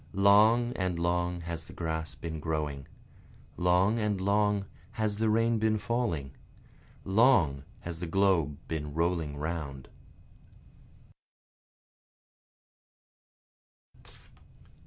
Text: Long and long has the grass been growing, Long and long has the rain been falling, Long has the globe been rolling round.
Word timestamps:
Long 0.13 0.73
and 0.75 0.97
long 0.97 1.41
has 1.41 1.65
the 1.65 1.73
grass 1.73 2.15
been 2.15 2.39
growing, 2.39 2.87
Long 3.55 3.99
and 3.99 4.19
long 4.19 4.65
has 4.93 5.19
the 5.19 5.29
rain 5.29 5.59
been 5.59 5.77
falling, 5.77 6.31
Long 7.05 7.61
has 7.81 7.99
the 7.99 8.07
globe 8.07 8.57
been 8.67 8.95
rolling 8.95 9.37
round. 9.37 9.89